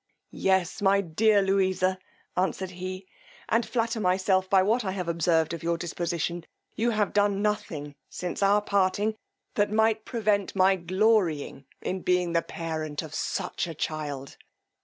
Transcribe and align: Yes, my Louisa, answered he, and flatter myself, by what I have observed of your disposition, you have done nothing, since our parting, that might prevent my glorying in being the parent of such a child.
Yes, 0.33 0.81
my 0.81 1.01
Louisa, 1.01 1.99
answered 2.35 2.71
he, 2.71 3.05
and 3.47 3.63
flatter 3.63 3.99
myself, 3.99 4.49
by 4.49 4.63
what 4.63 4.83
I 4.83 4.93
have 4.93 5.07
observed 5.07 5.53
of 5.53 5.61
your 5.61 5.77
disposition, 5.77 6.47
you 6.73 6.89
have 6.89 7.13
done 7.13 7.43
nothing, 7.43 7.93
since 8.09 8.41
our 8.41 8.63
parting, 8.63 9.15
that 9.53 9.71
might 9.71 10.03
prevent 10.03 10.55
my 10.55 10.75
glorying 10.75 11.65
in 11.83 12.01
being 12.01 12.33
the 12.33 12.41
parent 12.41 13.03
of 13.03 13.13
such 13.13 13.67
a 13.67 13.75
child. 13.75 14.37